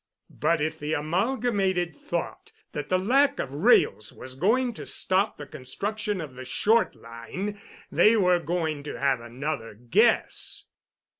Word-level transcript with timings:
But 0.39 0.61
if 0.61 0.79
the 0.79 0.93
Amalgamated 0.93 1.95
thought 1.95 2.51
that 2.71 2.89
the 2.89 2.97
lack 2.97 3.37
of 3.37 3.53
rails 3.53 4.11
was 4.11 4.33
going 4.33 4.73
to 4.73 4.87
stop 4.87 5.37
the 5.37 5.45
construction 5.45 6.19
of 6.19 6.33
the 6.33 6.43
Short 6.43 6.95
Line, 6.95 7.61
they 7.91 8.15
were 8.17 8.39
going 8.39 8.81
to 8.81 8.97
have 8.99 9.19
another 9.19 9.75
guess. 9.75 10.63